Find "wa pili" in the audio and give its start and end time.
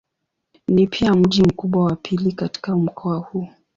1.85-2.31